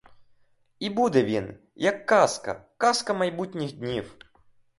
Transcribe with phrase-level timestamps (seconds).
[0.79, 4.17] І буде він, як казка, казка майбутніх днів.